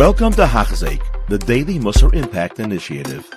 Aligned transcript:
Welcome 0.00 0.32
to 0.32 0.46
Hachzik, 0.46 1.02
the 1.28 1.36
Daily 1.36 1.78
Musar 1.78 2.14
Impact 2.14 2.58
Initiative. 2.58 3.28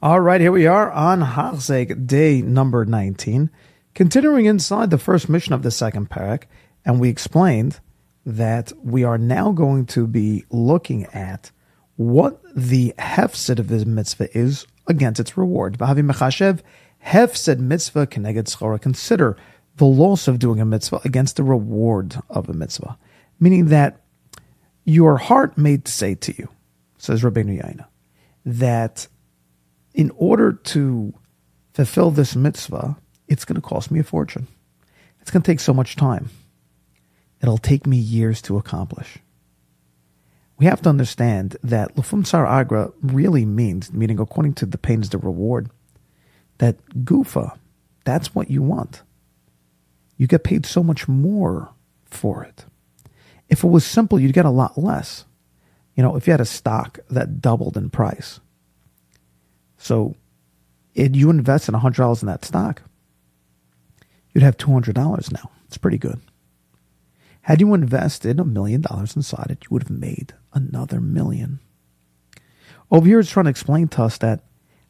All 0.00 0.20
right, 0.20 0.40
here 0.40 0.50
we 0.50 0.66
are 0.66 0.90
on 0.90 1.20
Hachzik, 1.20 2.06
day 2.06 2.40
number 2.40 2.86
19, 2.86 3.50
continuing 3.94 4.46
inside 4.46 4.88
the 4.88 4.96
first 4.96 5.28
mishnah 5.28 5.54
of 5.54 5.62
the 5.62 5.70
second 5.70 6.08
parak, 6.08 6.44
and 6.86 6.98
we 6.98 7.10
explained 7.10 7.78
that 8.24 8.72
we 8.82 9.04
are 9.04 9.18
now 9.18 9.52
going 9.52 9.84
to 9.84 10.06
be 10.06 10.46
looking 10.48 11.04
at 11.12 11.50
what 11.96 12.40
the 12.56 12.94
hefsid 12.98 13.58
of 13.58 13.68
this 13.68 13.84
mitzvah 13.84 14.34
is 14.34 14.66
against 14.86 15.20
its 15.20 15.36
reward. 15.36 15.76
Vahavi 15.76 16.10
mechashev 16.10 16.62
hefsid 17.04 17.58
mitzvah 17.58 18.06
keneged 18.06 18.44
schora. 18.44 18.80
Consider 18.80 19.36
the 19.76 19.84
loss 19.84 20.26
of 20.26 20.38
doing 20.38 20.58
a 20.58 20.64
mitzvah 20.64 21.02
against 21.04 21.36
the 21.36 21.44
reward 21.44 22.16
of 22.30 22.48
a 22.48 22.54
mitzvah, 22.54 22.96
meaning 23.38 23.66
that 23.66 24.00
your 24.86 25.18
heart 25.18 25.58
may 25.58 25.80
say 25.84 26.14
to 26.14 26.34
you, 26.38 26.48
says 26.96 27.22
Rabbeinu 27.22 27.56
Yonah, 27.56 27.88
that 28.46 29.08
in 29.92 30.10
order 30.16 30.52
to 30.52 31.12
fulfill 31.74 32.12
this 32.12 32.36
mitzvah, 32.36 32.96
it's 33.28 33.44
going 33.44 33.56
to 33.56 33.60
cost 33.60 33.90
me 33.90 33.98
a 33.98 34.04
fortune. 34.04 34.46
It's 35.20 35.30
going 35.30 35.42
to 35.42 35.50
take 35.50 35.60
so 35.60 35.74
much 35.74 35.96
time. 35.96 36.30
It'll 37.42 37.58
take 37.58 37.84
me 37.84 37.96
years 37.96 38.40
to 38.42 38.56
accomplish. 38.56 39.18
We 40.56 40.66
have 40.66 40.80
to 40.82 40.88
understand 40.88 41.56
that 41.64 41.96
Lefum 41.96 42.22
Tza'ara 42.22 42.48
Agra 42.48 42.92
really 43.02 43.44
means, 43.44 43.92
meaning 43.92 44.20
according 44.20 44.54
to 44.54 44.66
the 44.66 44.78
pain 44.78 45.02
is 45.02 45.10
the 45.10 45.18
reward, 45.18 45.68
that 46.58 46.78
Gufa, 47.04 47.58
that's 48.04 48.34
what 48.34 48.50
you 48.50 48.62
want. 48.62 49.02
You 50.16 50.28
get 50.28 50.44
paid 50.44 50.64
so 50.64 50.82
much 50.82 51.08
more 51.08 51.70
for 52.04 52.44
it. 52.44 52.64
If 53.48 53.62
it 53.64 53.68
was 53.68 53.84
simple, 53.84 54.18
you'd 54.18 54.32
get 54.32 54.44
a 54.44 54.50
lot 54.50 54.78
less. 54.78 55.24
You 55.94 56.02
know, 56.02 56.16
if 56.16 56.26
you 56.26 56.32
had 56.32 56.40
a 56.40 56.46
stock 56.46 56.98
that 57.10 57.40
doubled 57.40 57.76
in 57.76 57.90
price. 57.90 58.40
So 59.78 60.16
if 60.94 61.14
you 61.14 61.30
invest 61.30 61.68
in 61.68 61.74
$100 61.74 62.22
in 62.22 62.26
that 62.26 62.44
stock, 62.44 62.82
you'd 64.32 64.42
have 64.42 64.56
$200 64.56 65.32
now. 65.32 65.50
It's 65.66 65.78
pretty 65.78 65.98
good. 65.98 66.20
Had 67.42 67.60
you 67.60 67.74
invested 67.74 68.40
a 68.40 68.44
million 68.44 68.80
dollars 68.80 69.14
inside 69.14 69.46
it, 69.50 69.62
you 69.62 69.68
would 69.70 69.84
have 69.84 69.90
made 69.90 70.34
another 70.52 71.00
million. 71.00 71.60
Over 72.90 73.06
here, 73.06 73.20
it's 73.20 73.30
trying 73.30 73.44
to 73.44 73.50
explain 73.50 73.88
to 73.88 74.02
us 74.02 74.18
that, 74.18 74.42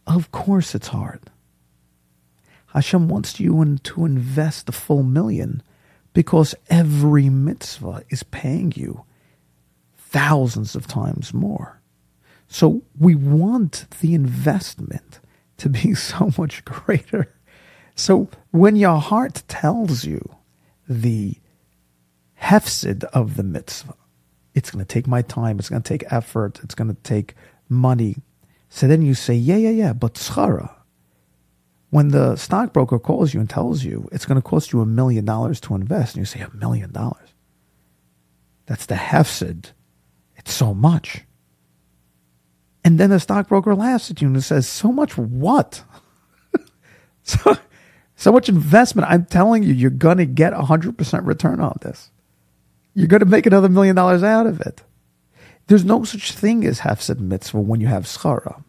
of 0.07 0.33
course, 0.33 0.75
it's 0.75 0.89
hard. 0.89 1.21
Hashem 2.69 3.09
wants 3.09 3.39
you 3.41 3.79
to 3.83 4.05
invest 4.05 4.67
the 4.67 4.73
full 4.73 5.03
million 5.03 5.63
because 6.17 6.55
every 6.71 7.29
mitzvah 7.29 8.03
is 8.09 8.23
paying 8.23 8.73
you 8.75 9.05
thousands 9.99 10.75
of 10.75 10.87
times 10.87 11.35
more. 11.35 11.83
So 12.49 12.81
we 12.99 13.15
want 13.15 13.85
the 14.01 14.15
investment 14.15 15.21
to 15.59 15.69
be 15.69 15.93
so 16.09 16.33
much 16.39 16.65
greater. 16.65 17.35
So 17.95 18.31
when 18.51 18.77
your 18.77 18.99
heart 18.99 19.43
tells 19.47 20.07
you 20.07 20.37
the 20.89 21.35
hefsid 22.41 23.05
of 23.13 23.37
the 23.37 23.43
mitzvah, 23.43 23.97
it's 24.55 24.71
going 24.71 24.83
to 24.83 24.91
take 24.91 25.07
my 25.07 25.21
time, 25.21 25.59
it's 25.59 25.69
going 25.69 25.83
to 25.83 25.89
take 25.89 26.11
effort, 26.11 26.61
it's 26.63 26.75
going 26.75 26.89
to 26.89 27.03
take 27.03 27.35
money. 27.69 28.17
So 28.71 28.89
then 28.89 29.03
you 29.03 29.13
say, 29.13 29.35
yeah, 29.35 29.57
yeah, 29.57 29.69
yeah, 29.69 29.93
but 29.93 30.15
schara. 30.15 30.76
When 31.97 32.09
the 32.09 32.37
stockbroker 32.37 32.99
calls 32.99 33.33
you 33.33 33.41
and 33.41 33.49
tells 33.49 33.83
you 33.83 34.07
it's 34.13 34.27
going 34.27 34.37
to 34.37 34.47
cost 34.47 34.71
you 34.71 34.83
a 34.83 34.85
million 34.85 35.25
dollars 35.25 35.63
to 35.63 35.75
invest, 35.75 36.15
and 36.15 36.21
you 36.21 36.27
say, 36.27 36.41
a 36.41 36.55
million 36.55 36.93
dollars. 36.93 37.31
That's 38.67 38.85
the 38.85 38.97
hefsid. 38.97 39.73
It's 40.37 40.53
so 40.53 40.75
much. 40.75 41.23
And 42.85 43.01
then 43.01 43.09
the 43.09 43.19
stockbroker 43.19 43.75
laughs 43.75 44.11
at 44.11 44.21
you 44.21 44.29
and 44.29 44.45
says, 44.45 44.69
So 44.69 44.93
much 44.93 45.17
what? 45.17 45.85
so, 47.23 47.57
so 48.15 48.31
much 48.31 48.51
investment. 48.51 49.09
I'm 49.11 49.25
telling 49.25 49.63
you, 49.63 49.73
you're 49.73 49.89
going 49.89 50.19
to 50.19 50.27
get 50.27 50.53
a 50.53 50.59
100% 50.59 51.27
return 51.27 51.61
on 51.61 51.79
this. 51.81 52.11
You're 52.93 53.07
going 53.07 53.21
to 53.21 53.25
make 53.25 53.47
another 53.47 53.71
million 53.71 53.97
dollars 53.97 54.23
out 54.23 54.47
of 54.47 54.61
it. 54.61 54.83
There's 55.69 55.87
no 55.87 56.05
such 56.05 56.33
thing 56.33 56.67
as 56.67 56.81
hefsed 56.81 57.21
mitzvah 57.21 57.63
when 57.63 57.81
you 57.81 57.87
have 57.87 58.05
schara. 58.05 58.63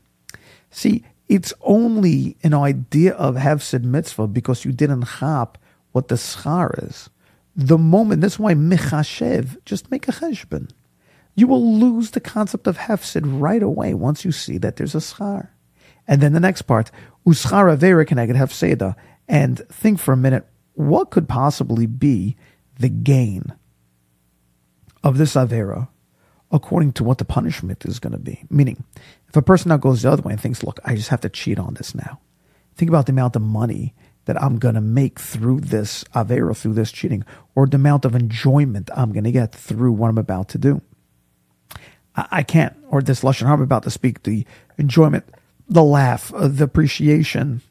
See, 0.71 1.03
it's 1.29 1.53
only 1.61 2.37
an 2.43 2.53
idea 2.53 3.13
of 3.13 3.35
hefsed 3.35 3.83
mitzvah 3.83 4.27
because 4.27 4.65
you 4.65 4.71
didn't 4.71 5.05
chop 5.19 5.57
what 5.91 6.07
the 6.07 6.15
schar 6.15 6.87
is. 6.87 7.09
The 7.55 7.77
moment, 7.77 8.21
that's 8.21 8.39
why 8.39 8.53
michashev, 8.53 9.63
just 9.65 9.89
make 9.89 10.07
a 10.07 10.11
cheshbon 10.11 10.69
you 11.37 11.45
will 11.45 11.79
lose 11.79 12.11
the 12.11 12.19
concept 12.19 12.65
of 12.65 12.79
hefsid 12.79 13.39
right 13.39 13.61
away 13.61 13.93
once 13.93 14.25
you 14.25 14.31
see 14.31 14.57
that 14.57 14.75
there's 14.75 14.95
a 14.95 14.97
schar. 14.97 15.49
And 16.07 16.19
then 16.19 16.33
the 16.33 16.39
next 16.39 16.63
part, 16.63 16.89
uschar 17.27 17.77
avera 17.77 18.05
keneged 18.07 18.35
hefseda, 18.35 18.95
and 19.27 19.59
think 19.69 19.99
for 19.99 20.13
a 20.13 20.17
minute, 20.17 20.47
what 20.73 21.11
could 21.11 21.29
possibly 21.29 21.85
be 21.85 22.35
the 22.79 22.89
gain 22.89 23.53
of 25.03 25.19
this 25.19 25.35
avera 25.35 25.89
according 26.51 26.93
to 26.93 27.03
what 27.03 27.17
the 27.17 27.25
punishment 27.25 27.85
is 27.85 27.99
going 27.99 28.13
to 28.13 28.19
be? 28.19 28.43
Meaning, 28.49 28.83
if 29.27 29.35
a 29.35 29.41
person 29.41 29.69
now 29.69 29.77
goes 29.77 30.01
the 30.01 30.11
other 30.11 30.21
way 30.21 30.33
and 30.33 30.41
thinks, 30.41 30.63
look, 30.63 30.79
I 30.85 30.95
just 30.95 31.09
have 31.09 31.21
to 31.21 31.29
cheat 31.29 31.59
on 31.59 31.73
this 31.75 31.93
now. 31.93 32.19
Think 32.75 32.89
about 32.89 33.05
the 33.05 33.11
amount 33.11 33.35
of 33.35 33.41
money 33.41 33.93
that 34.25 34.41
I'm 34.41 34.59
going 34.59 34.75
to 34.75 34.81
make 34.81 35.19
through 35.19 35.61
this 35.61 36.03
avera, 36.13 36.55
through 36.55 36.73
this 36.73 36.91
cheating, 36.91 37.23
or 37.55 37.65
the 37.65 37.77
amount 37.77 38.05
of 38.05 38.13
enjoyment 38.13 38.89
I'm 38.95 39.13
going 39.13 39.23
to 39.23 39.31
get 39.31 39.53
through 39.53 39.93
what 39.93 40.09
I'm 40.09 40.17
about 40.17 40.49
to 40.49 40.57
do. 40.57 40.81
I 42.15 42.43
can't, 42.43 42.75
or 42.89 43.01
this 43.01 43.21
lashon 43.21 43.45
hara 43.45 43.53
I'm 43.53 43.61
about 43.61 43.83
to 43.83 43.91
speak, 43.91 44.23
the 44.23 44.45
enjoyment, 44.77 45.25
the 45.69 45.83
laugh, 45.83 46.33
uh, 46.33 46.47
the 46.47 46.63
appreciation, 46.63 47.61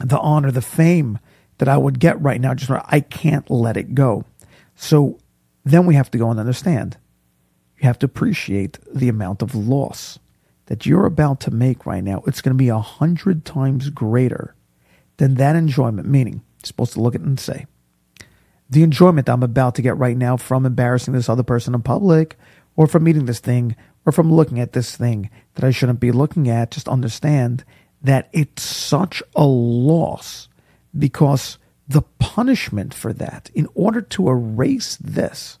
the 0.00 0.18
honor, 0.18 0.50
the 0.50 0.62
fame 0.62 1.18
that 1.58 1.68
I 1.68 1.76
would 1.76 2.00
get 2.00 2.20
right 2.20 2.40
now. 2.40 2.54
Just 2.54 2.70
I 2.70 3.00
can't 3.00 3.48
let 3.50 3.76
it 3.76 3.94
go. 3.94 4.24
So 4.74 5.18
then 5.64 5.86
we 5.86 5.94
have 5.94 6.10
to 6.12 6.18
go 6.18 6.30
and 6.30 6.40
understand. 6.40 6.96
You 7.78 7.86
have 7.86 7.98
to 8.00 8.06
appreciate 8.06 8.78
the 8.92 9.08
amount 9.08 9.42
of 9.42 9.54
loss 9.54 10.18
that 10.66 10.84
you're 10.84 11.06
about 11.06 11.40
to 11.40 11.50
make 11.50 11.86
right 11.86 12.02
now. 12.02 12.22
It's 12.26 12.40
going 12.40 12.54
to 12.54 12.62
be 12.62 12.68
a 12.68 12.78
hundred 12.78 13.44
times 13.44 13.90
greater 13.90 14.54
than 15.16 15.36
that 15.36 15.56
enjoyment. 15.56 16.08
Meaning, 16.08 16.34
you're 16.34 16.66
supposed 16.66 16.92
to 16.94 17.00
look 17.00 17.14
at 17.14 17.20
it 17.20 17.26
and 17.26 17.40
say, 17.40 17.66
the 18.68 18.82
enjoyment 18.82 19.28
I'm 19.28 19.42
about 19.42 19.76
to 19.76 19.82
get 19.82 19.96
right 19.96 20.16
now 20.16 20.36
from 20.36 20.66
embarrassing 20.66 21.14
this 21.14 21.28
other 21.28 21.42
person 21.42 21.74
in 21.74 21.82
public 21.82 22.36
or 22.76 22.86
from 22.86 23.08
eating 23.08 23.26
this 23.26 23.40
thing 23.40 23.74
or 24.04 24.12
from 24.12 24.32
looking 24.32 24.60
at 24.60 24.72
this 24.72 24.96
thing 24.96 25.30
that 25.54 25.64
I 25.64 25.70
shouldn't 25.70 26.00
be 26.00 26.12
looking 26.12 26.48
at, 26.48 26.70
just 26.70 26.88
understand 26.88 27.64
that 28.02 28.28
it's 28.32 28.62
such 28.62 29.22
a 29.34 29.46
loss 29.46 30.48
because 30.96 31.58
the 31.86 32.02
punishment 32.18 32.92
for 32.92 33.12
that, 33.14 33.50
in 33.54 33.68
order 33.74 34.00
to 34.02 34.28
erase 34.28 34.96
this, 34.96 35.57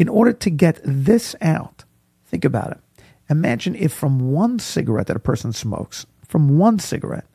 in 0.00 0.08
order 0.08 0.32
to 0.32 0.48
get 0.48 0.80
this 0.82 1.36
out, 1.42 1.84
think 2.24 2.46
about 2.46 2.72
it. 2.72 3.04
Imagine 3.28 3.74
if 3.76 3.92
from 3.92 4.32
one 4.32 4.58
cigarette 4.58 5.08
that 5.08 5.16
a 5.16 5.20
person 5.20 5.52
smokes, 5.52 6.06
from 6.26 6.56
one 6.56 6.78
cigarette, 6.78 7.26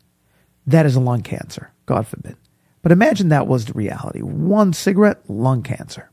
that 0.66 0.84
is 0.84 0.96
a 0.96 1.00
lung 1.00 1.22
cancer, 1.22 1.70
God 1.86 2.08
forbid. 2.08 2.36
But 2.82 2.90
imagine 2.90 3.28
that 3.28 3.46
was 3.46 3.66
the 3.66 3.72
reality. 3.72 4.20
One 4.20 4.72
cigarette, 4.72 5.20
lung 5.30 5.62
cancer. 5.62 6.10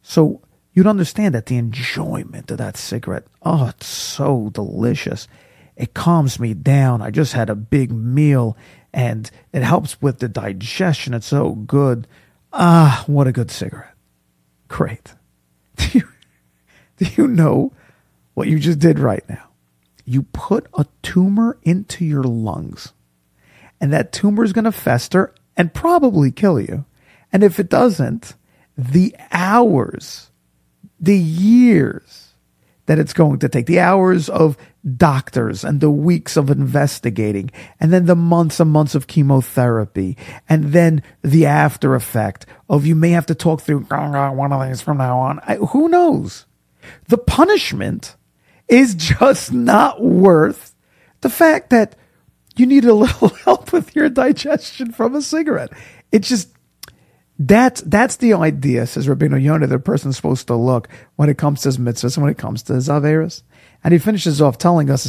So 0.00 0.40
you'd 0.72 0.86
understand 0.86 1.34
that 1.34 1.46
the 1.46 1.58
enjoyment 1.58 2.50
of 2.50 2.56
that 2.56 2.78
cigarette, 2.78 3.26
oh, 3.42 3.66
it's 3.68 3.86
so 3.86 4.48
delicious. 4.54 5.28
It 5.76 5.92
calms 5.92 6.40
me 6.40 6.54
down. 6.54 7.02
I 7.02 7.10
just 7.10 7.34
had 7.34 7.50
a 7.50 7.54
big 7.54 7.92
meal 7.92 8.56
and 8.94 9.30
it 9.52 9.62
helps 9.62 10.00
with 10.00 10.20
the 10.20 10.28
digestion. 10.28 11.12
It's 11.12 11.26
so 11.26 11.50
good. 11.50 12.06
Ah, 12.54 13.04
what 13.06 13.26
a 13.26 13.32
good 13.32 13.50
cigarette. 13.50 13.94
Great. 14.68 15.12
Do 15.76 15.98
you, 15.98 16.08
do 16.96 17.06
you 17.16 17.26
know 17.26 17.72
what 18.34 18.46
you 18.48 18.58
just 18.58 18.78
did 18.78 18.98
right 18.98 19.28
now? 19.28 19.48
You 20.04 20.22
put 20.22 20.68
a 20.74 20.86
tumor 21.02 21.58
into 21.62 22.04
your 22.04 22.22
lungs, 22.22 22.92
and 23.80 23.92
that 23.92 24.12
tumor 24.12 24.44
is 24.44 24.52
going 24.52 24.64
to 24.64 24.72
fester 24.72 25.34
and 25.56 25.74
probably 25.74 26.30
kill 26.30 26.60
you. 26.60 26.84
And 27.32 27.42
if 27.42 27.58
it 27.58 27.68
doesn't, 27.68 28.34
the 28.76 29.16
hours 29.32 30.30
the 31.04 31.18
years 31.18 32.33
that 32.86 32.98
it's 32.98 33.12
going 33.12 33.38
to 33.38 33.48
take, 33.48 33.66
the 33.66 33.80
hours 33.80 34.28
of 34.28 34.56
doctors 34.96 35.64
and 35.64 35.80
the 35.80 35.90
weeks 35.90 36.36
of 36.36 36.50
investigating, 36.50 37.50
and 37.80 37.92
then 37.92 38.06
the 38.06 38.14
months 38.14 38.60
and 38.60 38.70
months 38.70 38.94
of 38.94 39.06
chemotherapy, 39.06 40.16
and 40.48 40.72
then 40.72 41.02
the 41.22 41.46
after 41.46 41.94
effect 41.94 42.46
of 42.68 42.84
you 42.84 42.94
may 42.94 43.10
have 43.10 43.26
to 43.26 43.34
talk 43.34 43.62
through 43.62 43.86
oh, 43.90 44.32
one 44.32 44.52
of 44.52 44.66
these 44.66 44.82
from 44.82 44.98
now 44.98 45.18
on. 45.18 45.40
I, 45.40 45.56
who 45.56 45.88
knows? 45.88 46.46
The 47.08 47.18
punishment 47.18 48.16
is 48.68 48.94
just 48.96 49.52
not 49.52 50.02
worth 50.02 50.74
the 51.22 51.30
fact 51.30 51.70
that 51.70 51.96
you 52.56 52.66
need 52.66 52.84
a 52.84 52.94
little 52.94 53.28
help 53.44 53.72
with 53.72 53.96
your 53.96 54.08
digestion 54.08 54.92
from 54.92 55.14
a 55.14 55.22
cigarette. 55.22 55.72
It 56.12 56.22
just, 56.22 56.53
That's 57.36 57.80
that's 57.80 58.16
the 58.16 58.34
idea, 58.34 58.86
says 58.86 59.08
Rabbeinu 59.08 59.42
Yonah, 59.42 59.66
the 59.66 59.80
person's 59.80 60.16
supposed 60.16 60.46
to 60.46 60.54
look 60.54 60.88
when 61.16 61.28
it 61.28 61.36
comes 61.36 61.62
to 61.62 61.68
his 61.68 61.78
mitzvahs 61.78 62.16
and 62.16 62.22
when 62.22 62.30
it 62.30 62.38
comes 62.38 62.62
to 62.64 62.74
his 62.74 62.88
averas. 62.88 63.42
And 63.82 63.92
he 63.92 63.98
finishes 63.98 64.40
off 64.40 64.56
telling 64.56 64.88
us, 64.88 65.04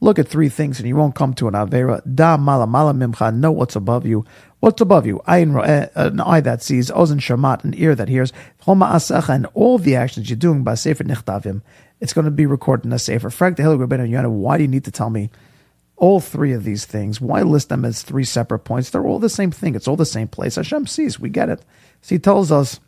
look 0.00 0.18
at 0.18 0.28
three 0.28 0.48
things 0.48 0.78
and 0.78 0.88
you 0.88 0.96
won't 0.96 1.14
come 1.14 1.34
to 1.34 1.48
an 1.48 1.54
avera. 1.54 2.02
Da 2.14 2.36
mala 2.36 2.66
mala 2.66 2.92
mimcha, 2.92 3.34
know 3.34 3.52
what's 3.52 3.76
above 3.76 4.04
you. 4.04 4.24
What's 4.60 4.80
above 4.80 5.06
you? 5.06 5.20
An 5.26 6.20
eye 6.20 6.40
that 6.40 6.62
sees, 6.62 6.90
ozen 6.90 7.20
shamat, 7.20 7.64
an 7.64 7.74
ear 7.76 7.94
that 7.94 8.08
hears, 8.08 8.32
and 8.66 9.46
all 9.54 9.78
the 9.78 9.94
actions 9.94 10.28
you're 10.28 10.36
doing 10.36 10.64
by 10.64 10.74
sefer 10.74 11.04
nichtavim. 11.04 11.62
It's 12.00 12.12
going 12.12 12.24
to 12.24 12.30
be 12.30 12.46
recorded 12.46 12.86
in 12.86 12.92
a 12.92 12.98
sefer. 12.98 13.30
Frank 13.30 13.56
the 13.56 13.62
Hill 13.62 13.78
Rabbeinu 13.78 14.10
Yonah, 14.10 14.28
why 14.28 14.58
do 14.58 14.64
you 14.64 14.68
need 14.68 14.84
to 14.84 14.90
tell 14.90 15.08
me 15.08 15.30
all 15.96 16.20
three 16.20 16.52
of 16.52 16.64
these 16.64 16.84
things? 16.84 17.20
Why 17.20 17.42
list 17.42 17.68
them 17.68 17.84
as 17.84 18.02
three 18.02 18.24
separate 18.24 18.60
points? 18.60 18.90
They're 18.90 19.06
all 19.06 19.18
the 19.18 19.28
same 19.28 19.50
thing. 19.50 19.74
It's 19.74 19.88
all 19.88 19.96
the 19.96 20.06
same 20.06 20.28
place. 20.28 20.56
Hashem 20.56 20.86
sees. 20.86 21.20
We 21.20 21.28
get 21.28 21.48
it. 21.48 21.64
So 22.02 22.14
he 22.14 22.18
tells 22.18 22.50
us, 22.50 22.80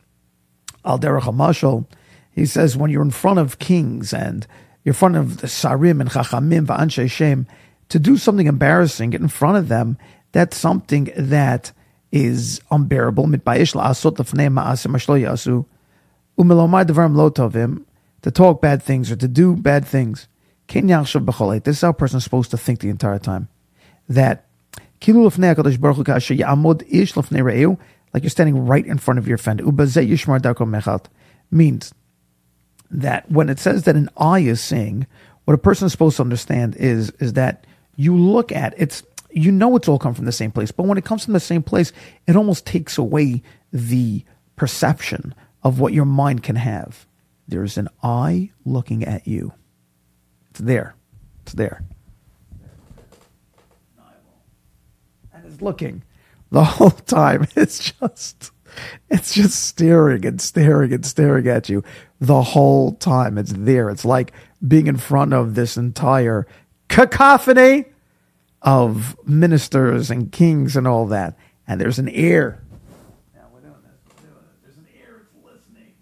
al 0.85 0.99
derech 0.99 1.23
hamashal, 1.23 1.87
he 2.33 2.45
says, 2.47 2.77
when 2.77 2.91
you're 2.91 3.03
in 3.03 3.11
front 3.11 3.39
of 3.39 3.59
kings 3.59 4.13
and 4.13 4.47
you're 4.85 4.93
in 4.93 4.97
front 4.97 5.17
of 5.17 5.39
the 5.39 5.47
Sarim 5.47 6.01
and 6.01 6.11
Chachamim, 6.11 6.67
Va'anshe 6.67 7.11
Shem, 7.11 7.47
to 7.89 7.99
do 7.99 8.17
something 8.17 8.47
embarrassing, 8.47 9.11
get 9.11 9.21
in 9.21 9.29
front 9.29 9.57
of 9.57 9.69
them, 9.69 9.97
that's 10.33 10.57
something 10.57 11.11
that 11.17 11.73
is 12.13 12.61
unbearable. 12.71 13.31
To 18.23 18.31
talk 18.33 18.61
bad 18.61 18.83
things 18.83 19.11
or 19.11 19.17
to 19.17 19.29
do 19.29 19.57
bad 19.57 19.87
things. 19.87 20.29
This 20.69 21.77
is 21.77 21.81
how 21.81 21.91
a 21.91 21.95
person 21.95 22.19
is 22.19 22.25
supposed 22.25 22.51
to 22.51 22.59
think 22.59 22.81
the 22.81 22.89
entire 22.89 23.19
time. 23.19 23.49
That 24.09 24.47
like 28.13 28.23
you're 28.23 28.31
standing 28.31 28.67
right 28.67 28.87
in 28.87 28.99
front 28.99 29.19
of 29.19 29.29
your 29.29 29.39
friend. 29.39 29.61
Means 31.51 31.95
that 32.91 33.31
when 33.31 33.49
it 33.49 33.59
says 33.59 33.83
that 33.85 33.95
an 33.97 34.09
eye 34.17 34.41
is 34.41 34.61
seeing, 34.61 35.07
what 35.45 35.55
a 35.55 35.59
person 35.59 35.87
is 35.87 35.93
supposed 35.93 36.17
to 36.17 36.23
understand 36.23 36.77
is 36.77 37.11
is 37.13 37.35
that 37.35 37.67
you 37.97 38.17
look 38.17 38.51
at 38.53 38.75
it's 38.77 39.03
you 39.31 39.53
know 39.53 39.77
it's 39.77 39.89
all 39.89 39.99
come 39.99 40.15
from 40.15 40.25
the 40.25 40.33
same 40.33 40.51
place, 40.51 40.73
but 40.73 40.87
when 40.87 40.99
it 40.99 41.05
comes 41.05 41.25
from 41.25 41.35
the 41.35 41.41
same 41.41 41.63
place, 41.63 41.93
it 42.27 42.37
almost 42.37 42.67
takes 42.67 42.99
away 42.99 43.43
the 43.73 44.25
perception 44.57 45.35
of 45.63 45.79
what 45.79 45.93
your 45.93 46.05
mind 46.05 46.43
can 46.43 46.57
have. 46.57 47.07
There's 47.47 47.79
an 47.79 47.89
eye 48.03 48.51
looking 48.65 49.05
at 49.05 49.27
you. 49.27 49.53
It's 50.57 50.65
there. 50.65 50.95
It's 51.43 51.53
there. 51.53 51.83
And 55.35 55.45
it's 55.45 55.61
looking 55.61 56.03
the 56.51 56.65
whole 56.65 56.89
time. 56.89 57.47
It's 57.57 57.93
just 57.93 58.53
it's 59.11 59.35
just 59.35 59.67
staring 59.67 60.25
and 60.25 60.41
staring 60.41 60.95
and 60.95 61.05
staring 61.05 61.47
at 61.47 61.69
you 61.69 61.85
the 62.23 62.41
whole 62.43 62.93
time. 62.93 63.37
It's 63.37 63.53
there. 63.53 63.91
It's 63.91 64.07
like 64.07 64.33
being 64.67 64.87
in 64.87 64.97
front 64.97 65.35
of 65.35 65.57
this 65.57 65.77
entire 65.77 66.47
cacophony 66.89 67.85
of 68.63 69.15
ministers 69.27 70.11
and 70.11 70.33
kings 70.33 70.75
and 70.75 70.89
all 70.89 71.05
that. 71.09 71.37
And 71.69 71.79
there's 71.79 71.99
an 71.99 72.09
ear. 72.09 72.63
There's 74.63 74.79
an 74.79 74.87
ear. 74.99 75.27
It's 75.27 75.45
listening. 75.45 75.93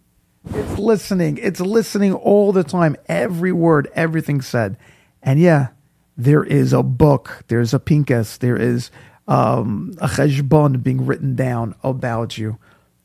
It's 0.47 0.79
listening. 0.79 1.39
It's 1.39 1.61
listening 1.61 2.13
all 2.13 2.53
the 2.53 2.65
time. 2.65 2.97
Every 3.07 3.53
word, 3.53 3.91
everything 3.95 4.41
said. 4.41 4.77
And 5.23 5.41
yeah, 5.41 5.69
there 6.17 6.45
is 6.45 6.73
a 6.73 6.83
book. 6.83 7.45
There's 7.49 7.73
a 7.75 7.79
pinkas. 7.79 8.39
There 8.39 8.57
is 8.57 8.91
um, 9.27 9.95
a 10.01 10.07
cheshbon 10.07 10.83
being 10.83 11.07
written 11.07 11.35
down 11.35 11.75
about 11.83 12.37
you 12.37 12.59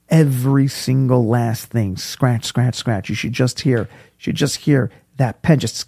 every 0.10 0.68
single 0.68 1.26
last 1.26 1.66
thing. 1.66 1.96
Scratch, 1.98 2.46
scratch, 2.46 2.76
scratch. 2.76 3.10
You 3.10 3.16
should 3.16 3.34
just 3.34 3.62
hear, 3.62 3.80
you 3.80 3.88
should 4.18 4.36
just 4.36 4.58
hear 4.58 4.92
that 5.18 5.42
pen 5.42 5.60
just 5.60 5.88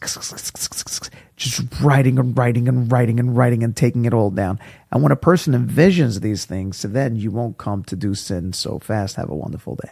just 1.37 1.81
writing 1.81 2.19
and 2.19 2.37
writing 2.37 2.67
and 2.67 2.91
writing 2.91 3.19
and 3.19 3.35
writing 3.35 3.63
and 3.63 3.75
taking 3.75 4.05
it 4.05 4.13
all 4.13 4.29
down. 4.29 4.59
And 4.91 5.01
when 5.01 5.11
a 5.11 5.15
person 5.15 5.53
envisions 5.53 6.21
these 6.21 6.45
things, 6.45 6.81
then 6.81 7.15
you 7.15 7.31
won't 7.31 7.57
come 7.57 7.83
to 7.85 7.95
do 7.95 8.13
sin 8.13 8.53
so 8.53 8.77
fast. 8.77 9.15
Have 9.15 9.29
a 9.29 9.35
wonderful 9.35 9.75
day. 9.75 9.91